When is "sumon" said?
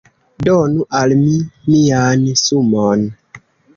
2.45-3.05